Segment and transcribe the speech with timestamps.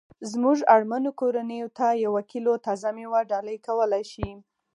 [0.31, 4.29] زمونږ اړمنو کورنیوو ته یوه کیلو تازه میوه ډالۍ کولای شي